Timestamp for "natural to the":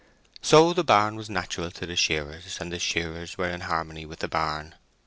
1.29-1.95